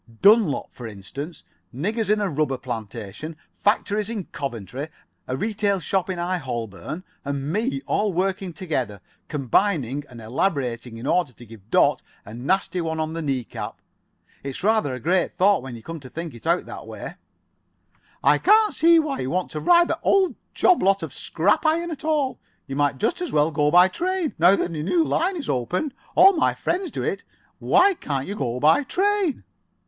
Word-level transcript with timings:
Dunlop, 0.23 0.73
for 0.73 0.87
instance. 0.87 1.43
Niggers 1.71 2.09
in 2.09 2.19
a 2.19 2.27
rubber 2.27 2.57
plantation. 2.57 3.35
Factories 3.53 4.09
in 4.09 4.23
Coventry. 4.23 4.87
A 5.27 5.37
retail 5.37 5.79
shop 5.79 6.09
in 6.09 6.17
High 6.17 6.39
Holborn. 6.39 7.03
And 7.23 7.53
me. 7.53 7.81
All 7.85 8.11
working 8.11 8.51
together. 8.51 8.99
Combining 9.27 10.03
and 10.09 10.19
elaborating 10.19 10.97
in 10.97 11.05
order 11.05 11.33
to 11.33 11.45
give 11.45 11.69
Dot 11.69 12.01
a 12.25 12.33
nasty 12.33 12.81
one 12.81 12.99
on 12.99 13.13
the 13.13 13.21
knee 13.21 13.43
cap. 13.43 13.79
It's 14.43 14.63
rather 14.63 14.91
a 14.95 14.99
great 14.99 15.37
thought 15.37 15.61
when 15.61 15.75
you 15.75 15.83
come 15.83 15.99
to 15.99 16.09
think 16.09 16.33
it 16.33 16.47
out 16.47 16.65
that 16.65 16.87
way." 16.87 17.13
"I 18.23 18.39
can't 18.39 18.73
see 18.73 18.97
why 18.97 19.19
you 19.19 19.29
want 19.29 19.51
to 19.51 19.59
ride 19.59 19.89
that 19.89 19.99
old 20.01 20.33
job 20.55 20.81
lot 20.81 21.03
of 21.03 21.13
scrap 21.13 21.63
iron 21.63 21.91
at 21.91 22.03
all. 22.03 22.39
You 22.65 22.75
might 22.75 22.97
just 22.97 23.21
as 23.21 23.31
well 23.31 23.51
go 23.51 23.69
by 23.69 23.87
train, 23.87 24.33
now 24.39 24.55
that 24.55 24.73
the 24.73 24.81
new 24.83 25.03
line 25.03 25.37
is 25.37 25.47
opened. 25.47 25.93
All 26.15 26.33
my 26.33 26.55
friends 26.55 26.89
do 26.89 27.03
it. 27.03 27.23
Why 27.59 27.93
can't 27.93 28.25
you 28.25 28.33
go 28.33 28.59
by 28.59 28.81
train?" 28.83 29.43